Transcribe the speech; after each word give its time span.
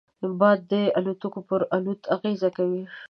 باد 0.39 0.59
د 0.71 0.73
الوتکو 0.97 1.39
پر 1.49 1.61
الوت 1.75 2.01
اغېز 2.15 2.41
کوي 2.57 2.83